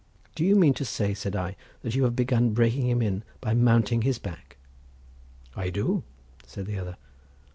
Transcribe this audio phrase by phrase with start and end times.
[0.33, 3.53] "Do you mean to say," said I, "that you have begun breaking him in by
[3.53, 4.57] mounting his back?"
[5.55, 6.01] "I do,"
[6.43, 6.97] said the other.